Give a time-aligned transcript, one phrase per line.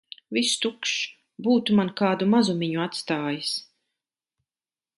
[0.35, 1.01] Viss tukšs.
[1.47, 3.53] Būtu man kādu mazumiņu atstājis!